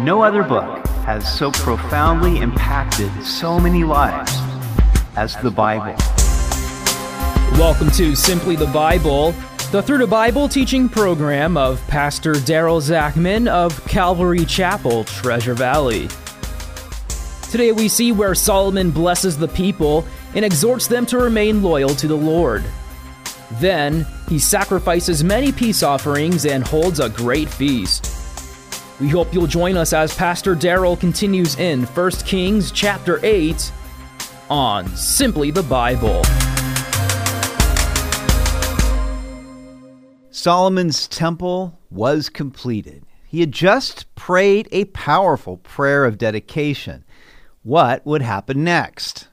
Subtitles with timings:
[0.00, 4.32] No other book has so profoundly impacted so many lives
[5.16, 5.96] as the Bible.
[7.58, 9.32] Welcome to Simply the Bible,
[9.72, 16.06] the Through the Bible teaching program of Pastor Daryl Zachman of Calvary Chapel, Treasure Valley.
[17.50, 22.06] Today we see where Solomon blesses the people and exhorts them to remain loyal to
[22.06, 22.64] the Lord.
[23.54, 28.17] Then he sacrifices many peace offerings and holds a great feast.
[29.00, 33.72] We hope you'll join us as Pastor Daryl continues in 1 Kings chapter 8
[34.50, 36.24] on Simply the Bible.
[40.32, 43.04] Solomon's temple was completed.
[43.24, 47.04] He had just prayed a powerful prayer of dedication.
[47.62, 49.28] What would happen next?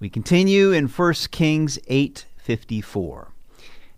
[0.00, 3.35] We continue in 1 Kings 8:54.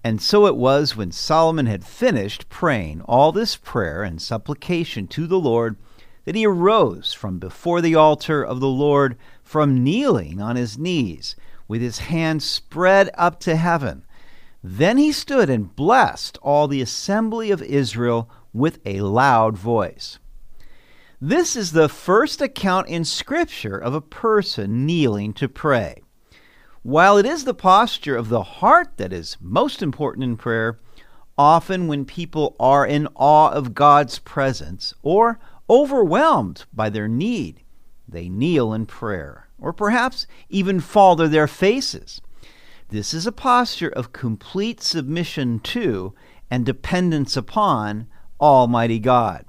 [0.04, 5.26] And so it was when Solomon had finished praying all this prayer and supplication to
[5.26, 5.76] the Lord
[6.24, 11.34] that he arose from before the altar of the Lord from kneeling on his knees
[11.66, 14.04] with his hands spread up to heaven.
[14.62, 20.18] Then he stood and blessed all the assembly of Israel with a loud voice.
[21.20, 26.02] This is the first account in Scripture of a person kneeling to pray.
[26.82, 30.78] While it is the posture of the heart that is most important in prayer,
[31.36, 37.62] often when people are in awe of God's presence or overwhelmed by their need,
[38.06, 42.20] they kneel in prayer, or perhaps even fall to their faces.
[42.90, 46.14] This is a posture of complete submission to
[46.50, 48.06] and dependence upon
[48.40, 49.44] Almighty God.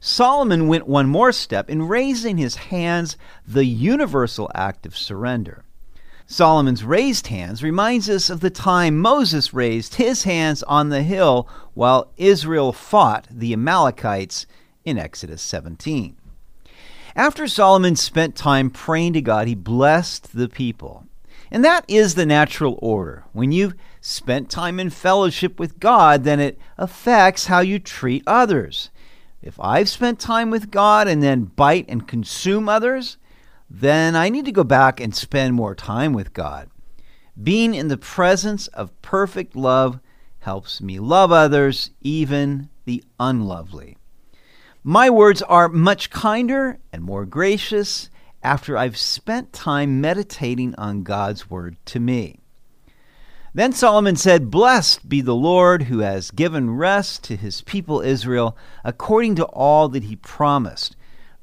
[0.00, 5.64] Solomon went one more step in raising his hands, the universal act of surrender.
[6.28, 11.48] Solomon's raised hands reminds us of the time Moses raised his hands on the hill
[11.74, 14.46] while Israel fought the Amalekites
[14.84, 16.16] in Exodus 17.
[17.14, 21.06] After Solomon spent time praying to God, he blessed the people.
[21.50, 23.24] And that is the natural order.
[23.32, 28.90] When you've spent time in fellowship with God, then it affects how you treat others.
[29.40, 33.16] If I've spent time with God and then bite and consume others,
[33.68, 36.70] then I need to go back and spend more time with God.
[37.40, 40.00] Being in the presence of perfect love
[40.40, 43.96] helps me love others, even the unlovely.
[44.82, 48.08] My words are much kinder and more gracious
[48.42, 52.38] after I've spent time meditating on God's word to me.
[53.52, 58.56] Then Solomon said, Blessed be the Lord who has given rest to his people Israel
[58.84, 60.94] according to all that he promised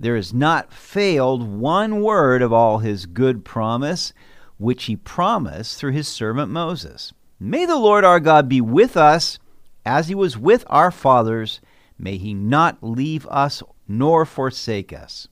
[0.03, 4.12] there has not failed one word of all his good promise,
[4.58, 7.14] which he promised through his servant Moses.
[7.40, 9.40] May the Lord our God be with us
[9.86, 11.62] as he was with our fathers.
[11.97, 15.30] May he not leave us nor forsake us.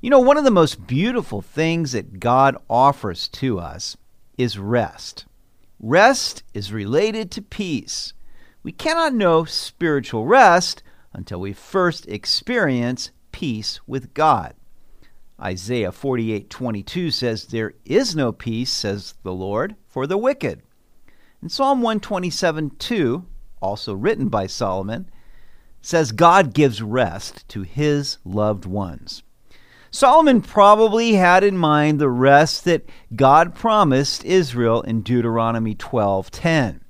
[0.00, 3.96] You know, one of the most beautiful things that God offers to us
[4.36, 5.26] is rest.
[5.80, 8.12] Rest is related to peace.
[8.62, 14.52] We cannot know spiritual rest until we first experience peace with God.
[15.40, 20.60] Isaiah 48:22 says there is no peace says the Lord for the wicked.
[21.40, 23.26] And Psalm 127:2,
[23.62, 25.08] also written by Solomon,
[25.80, 29.22] says God gives rest to his loved ones.
[29.92, 36.80] Solomon probably had in mind the rest that God promised Israel in Deuteronomy 12:10.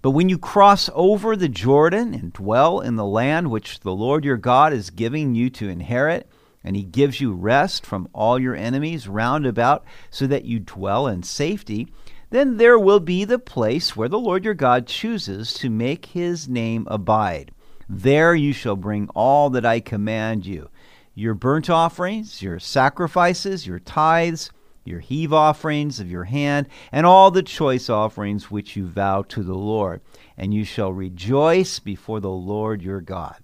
[0.00, 4.24] But when you cross over the Jordan and dwell in the land which the Lord
[4.24, 6.28] your God is giving you to inherit,
[6.62, 11.06] and he gives you rest from all your enemies round about, so that you dwell
[11.06, 11.88] in safety,
[12.30, 16.48] then there will be the place where the Lord your God chooses to make his
[16.48, 17.50] name abide.
[17.88, 20.68] There you shall bring all that I command you
[21.14, 24.52] your burnt offerings, your sacrifices, your tithes
[24.88, 29.42] your heave offerings of your hand, and all the choice offerings which you vow to
[29.42, 30.00] the Lord,
[30.36, 33.36] and you shall rejoice before the Lord your God.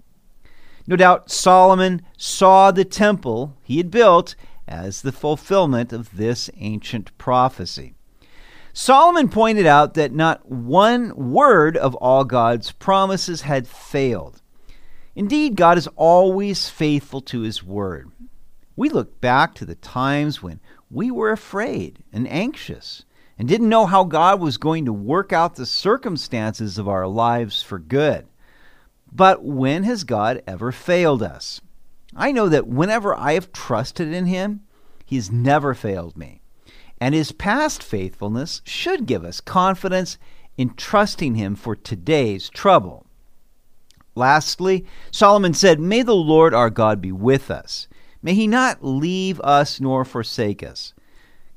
[0.86, 4.34] No doubt Solomon saw the temple he had built
[4.66, 7.94] as the fulfillment of this ancient prophecy.
[8.72, 14.40] Solomon pointed out that not one word of all God's promises had failed.
[15.14, 18.10] Indeed, God is always faithful to his word.
[18.74, 20.58] We look back to the times when
[20.90, 23.04] we were afraid and anxious
[23.38, 27.62] and didn't know how God was going to work out the circumstances of our lives
[27.62, 28.26] for good.
[29.12, 31.60] But when has God ever failed us?
[32.16, 34.62] I know that whenever I have trusted in Him,
[35.04, 36.40] He's never failed me.
[37.00, 40.16] And His past faithfulness should give us confidence
[40.56, 43.06] in trusting Him for today's trouble.
[44.14, 47.88] Lastly, Solomon said, May the Lord our God be with us.
[48.24, 50.94] May he not leave us nor forsake us.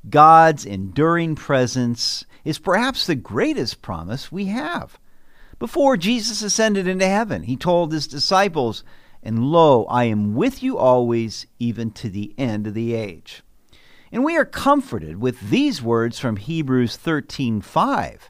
[0.10, 5.00] God's enduring presence is perhaps the greatest promise we have.
[5.60, 8.84] Before Jesus ascended into heaven, he told his disciples,
[9.24, 13.44] And lo, I am with you always, even to the end of the age.
[14.12, 18.30] And we are comforted with these words from Hebrews 13:5.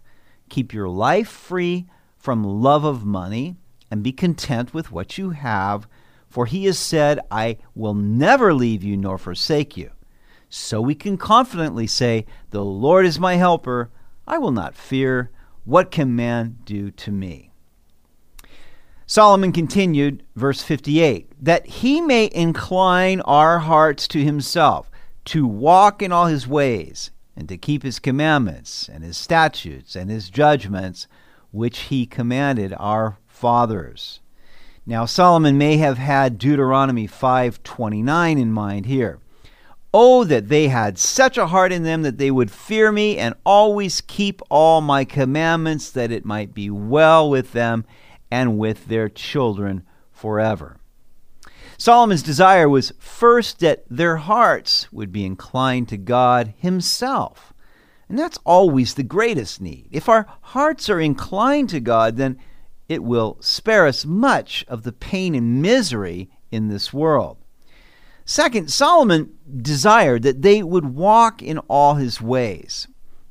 [0.49, 3.55] Keep your life free from love of money
[3.89, 5.87] and be content with what you have,
[6.29, 9.91] for he has said, I will never leave you nor forsake you.
[10.50, 13.89] So we can confidently say, The Lord is my helper,
[14.27, 15.31] I will not fear.
[15.65, 17.51] What can man do to me?
[19.06, 24.91] Solomon continued, verse 58, that he may incline our hearts to himself,
[25.25, 30.09] to walk in all his ways, and to keep his commandments, and his statutes, and
[30.09, 31.07] his judgments,
[31.51, 34.19] which he commanded our fathers.
[34.89, 39.19] Now Solomon may have had Deuteronomy 5:29 in mind here.
[39.93, 43.35] Oh that they had such a heart in them that they would fear me and
[43.45, 47.83] always keep all my commandments that it might be well with them
[48.31, 50.77] and with their children forever.
[51.77, 57.53] Solomon's desire was first that their hearts would be inclined to God himself.
[58.07, 59.89] And that's always the greatest need.
[59.91, 62.37] If our hearts are inclined to God, then
[62.89, 67.37] it will spare us much of the pain and misery in this world.
[68.25, 72.87] Second, Solomon desired that they would walk in all his ways.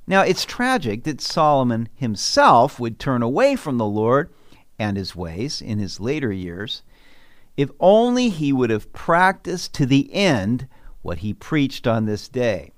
[0.06, 4.30] Now, it's tragic that Solomon himself would turn away from the Lord
[4.78, 6.82] and his ways in his later years.
[7.56, 10.68] If only he would have practiced to the end
[11.02, 12.72] what he preached on this day.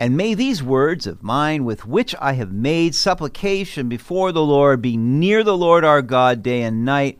[0.00, 4.82] And may these words of mine, with which I have made supplication before the Lord,
[4.82, 7.18] be near the Lord our God day and night,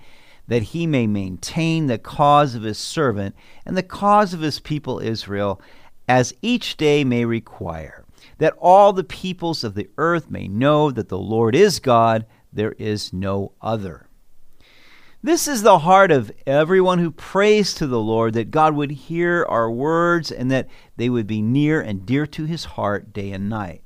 [0.48, 3.34] that he may maintain the cause of his servant
[3.64, 5.60] and the cause of his people Israel,
[6.08, 8.04] as each day may require,
[8.38, 12.72] that all the peoples of the earth may know that the Lord is God, there
[12.72, 14.08] is no other.
[15.24, 19.46] This is the heart of everyone who prays to the Lord that God would hear
[19.48, 20.68] our words and that
[20.98, 23.80] they would be near and dear to his heart day and night.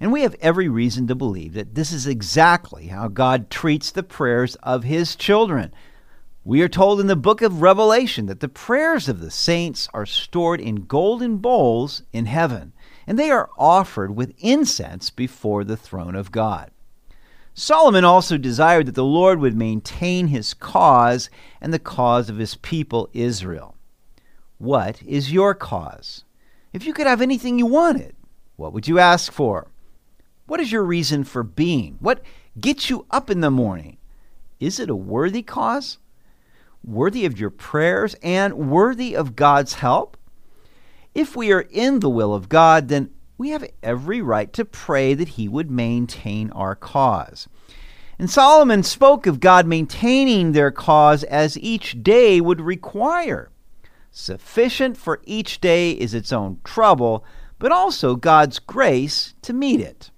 [0.00, 4.02] And we have every reason to believe that this is exactly how God treats the
[4.02, 5.72] prayers of his children.
[6.42, 10.06] We are told in the book of Revelation that the prayers of the saints are
[10.06, 12.72] stored in golden bowls in heaven,
[13.06, 16.72] and they are offered with incense before the throne of God.
[17.58, 21.28] Solomon also desired that the Lord would maintain his cause
[21.60, 23.74] and the cause of his people Israel.
[24.58, 26.22] What is your cause?
[26.72, 28.14] If you could have anything you wanted,
[28.54, 29.66] what would you ask for?
[30.46, 31.96] What is your reason for being?
[31.98, 32.22] What
[32.60, 33.98] gets you up in the morning?
[34.60, 35.98] Is it a worthy cause?
[36.84, 40.16] Worthy of your prayers and worthy of God's help?
[41.12, 45.14] If we are in the will of God, then we have every right to pray
[45.14, 47.48] that he would maintain our cause.
[48.18, 53.50] And Solomon spoke of God maintaining their cause as each day would require.
[54.10, 57.24] Sufficient for each day is its own trouble,
[57.60, 60.10] but also God's grace to meet it.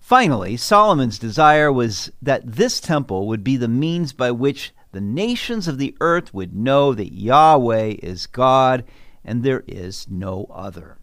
[0.00, 5.68] Finally, Solomon's desire was that this temple would be the means by which the nations
[5.68, 8.84] of the earth would know that Yahweh is God
[9.22, 10.99] and there is no other.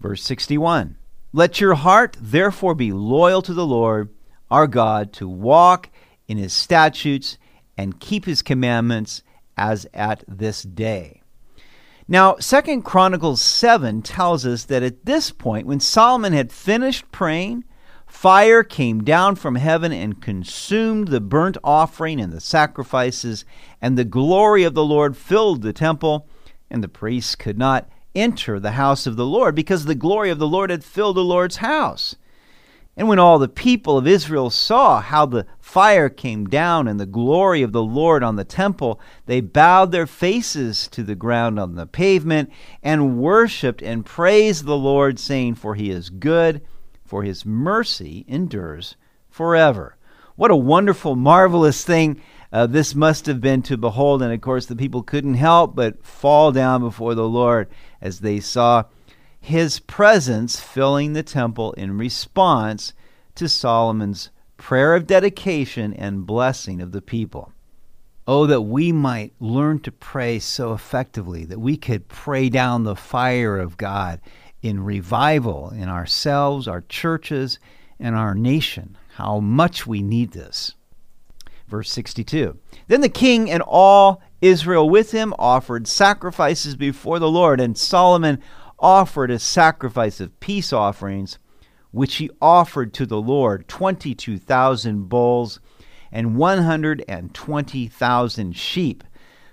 [0.00, 0.96] Verse 61
[1.32, 4.08] Let your heart therefore be loyal to the Lord
[4.50, 5.90] our God to walk
[6.26, 7.38] in his statutes
[7.76, 9.22] and keep his commandments
[9.56, 11.22] as at this day.
[12.08, 17.62] Now, Second Chronicles 7 tells us that at this point, when Solomon had finished praying,
[18.06, 23.44] fire came down from heaven and consumed the burnt offering and the sacrifices,
[23.80, 26.28] and the glory of the Lord filled the temple,
[26.68, 30.38] and the priests could not enter the house of the Lord, because the glory of
[30.38, 32.16] the Lord had filled the Lord's house.
[32.96, 37.06] And when all the people of Israel saw how the fire came down and the
[37.06, 41.76] glory of the Lord on the temple, they bowed their faces to the ground on
[41.76, 42.50] the pavement
[42.82, 46.60] and worshiped and praised the Lord, saying, For he is good,
[47.04, 48.96] for his mercy endures
[49.30, 49.96] forever.
[50.36, 52.20] What a wonderful, marvelous thing
[52.52, 54.22] uh, this must have been to behold.
[54.22, 57.68] And of course, the people couldn't help but fall down before the Lord
[58.00, 58.84] as they saw
[59.40, 62.92] his presence filling the temple in response
[63.36, 67.52] to Solomon's prayer of dedication and blessing of the people.
[68.26, 72.94] Oh, that we might learn to pray so effectively, that we could pray down the
[72.94, 74.20] fire of God
[74.62, 77.58] in revival in ourselves, our churches,
[77.98, 78.96] and our nation.
[79.14, 80.74] How much we need this.
[81.70, 82.58] Verse 62.
[82.88, 88.42] Then the king and all Israel with him offered sacrifices before the Lord, and Solomon
[88.80, 91.38] offered a sacrifice of peace offerings,
[91.92, 95.60] which he offered to the Lord 22,000 bulls
[96.10, 99.04] and 120,000 sheep.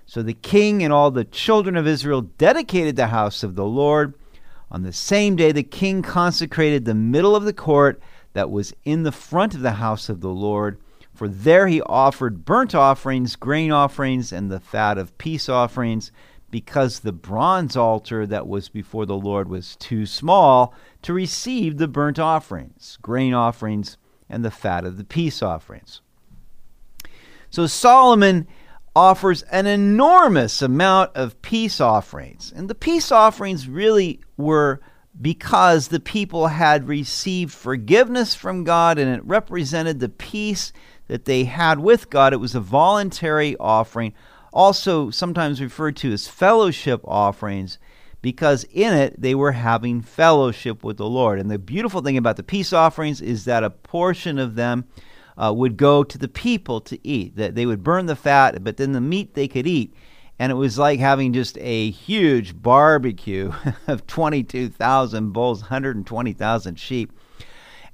[0.04, 4.14] So the king and all the children of Israel dedicated the house of the Lord.
[4.70, 9.04] On the same day, the king consecrated the middle of the court that was in
[9.04, 10.78] the front of the house of the Lord.
[11.18, 16.12] For there he offered burnt offerings, grain offerings, and the fat of peace offerings,
[16.48, 20.72] because the bronze altar that was before the Lord was too small
[21.02, 23.96] to receive the burnt offerings, grain offerings,
[24.30, 26.02] and the fat of the peace offerings.
[27.50, 28.46] So Solomon
[28.94, 32.52] offers an enormous amount of peace offerings.
[32.54, 34.80] And the peace offerings really were
[35.20, 40.72] because the people had received forgiveness from God and it represented the peace
[41.08, 42.32] that they had with God.
[42.32, 44.14] It was a voluntary offering,
[44.52, 47.78] also sometimes referred to as fellowship offerings,
[48.22, 51.38] because in it they were having fellowship with the Lord.
[51.38, 54.86] And the beautiful thing about the peace offerings is that a portion of them
[55.36, 57.36] uh, would go to the people to eat.
[57.36, 59.94] That they would burn the fat, but then the meat they could eat.
[60.38, 63.52] And it was like having just a huge barbecue
[63.86, 67.12] of 22,000 bulls, 120,000 sheep.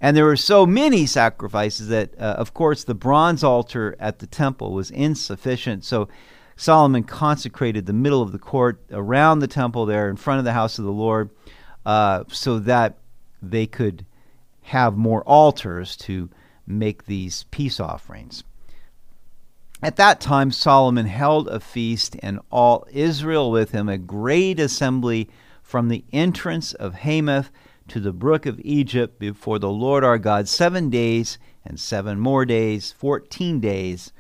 [0.05, 4.27] And there were so many sacrifices that, uh, of course, the bronze altar at the
[4.27, 5.83] temple was insufficient.
[5.83, 6.09] So
[6.57, 10.53] Solomon consecrated the middle of the court around the temple there in front of the
[10.53, 11.31] house of the Lord
[11.87, 12.99] uh, so that
[13.41, 14.05] they could
[14.65, 16.29] have more altars to
[16.67, 18.45] make these peace offerings.
[19.83, 25.31] At that time, Solomon held a feast, and all Israel with him, a great assembly
[25.63, 27.51] from the entrance of Hamath
[27.89, 32.45] to the brook of Egypt before the Lord our God seven days and seven more
[32.45, 34.13] days, fourteen days.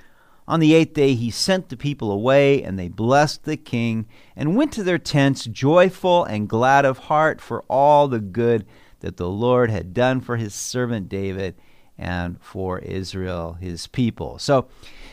[0.46, 4.06] On the eighth day he sent the people away, and they blessed the king,
[4.36, 8.66] and went to their tents joyful and glad of heart for all the good
[9.00, 11.54] that the Lord had done for his servant David
[11.96, 14.38] and for Israel, his people.
[14.38, 14.68] So,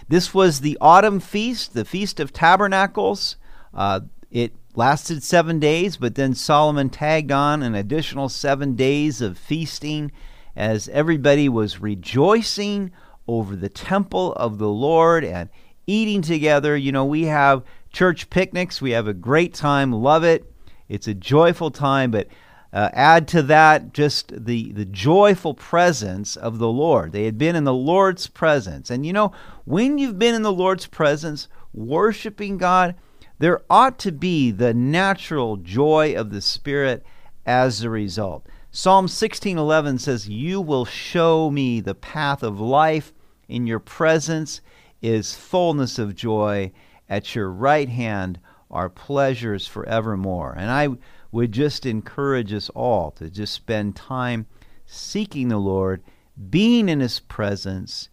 [0.08, 3.38] this was the autumn feast, the Feast of Tabernacles.
[3.74, 9.37] Uh, it lasted seven days, but then Solomon tagged on an additional seven days of
[9.37, 10.11] feasting
[10.55, 12.91] as everybody was rejoicing
[13.27, 15.49] over the temple of the Lord and
[15.87, 16.75] eating together.
[16.75, 20.51] You know, we have church picnics, we have a great time, love it.
[20.89, 22.27] It's a joyful time, but
[22.73, 27.11] uh, add to that just the, the joyful presence of the Lord.
[27.11, 28.89] They had been in the Lord's presence.
[28.89, 29.33] And you know,
[29.65, 32.95] when you've been in the Lord's presence, worshiping God,
[33.41, 37.03] there ought to be the natural joy of the Spirit
[37.43, 38.45] as a result.
[38.69, 43.12] Psalm 16:11 says, "You will show me the path of life.
[43.50, 44.62] In your presence
[45.01, 46.71] is fullness of joy.
[47.10, 50.89] At your right hand are pleasures forevermore." And I
[51.31, 54.45] would just encourage us all to just spend time
[54.86, 56.03] seeking the Lord,
[56.51, 58.07] being in His presence,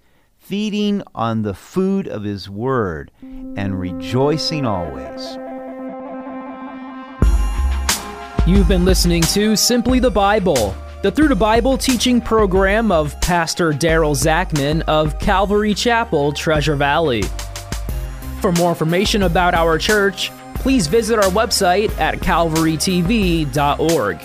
[0.48, 5.36] feeding on the food of His Word, and rejoicing always.
[8.46, 13.74] You've been listening to Simply the Bible, the Through the Bible teaching program of Pastor
[13.74, 17.24] Daryl Zachman of Calvary Chapel, Treasure Valley.
[18.40, 24.18] For more information about our church, please visit our website at calvarytv.org.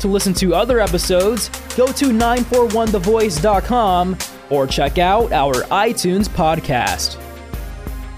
[0.00, 4.18] To listen to other episodes, go to 941thevoice.com
[4.50, 7.20] or check out our iTunes podcast.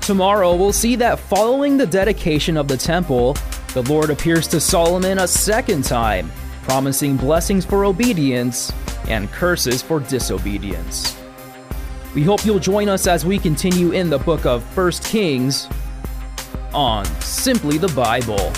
[0.00, 3.36] Tomorrow, we'll see that following the dedication of the temple,
[3.74, 6.30] the Lord appears to Solomon a second time,
[6.62, 8.72] promising blessings for obedience
[9.08, 11.16] and curses for disobedience.
[12.14, 15.68] We hope you'll join us as we continue in the book of 1 Kings
[16.72, 18.52] on Simply the Bible.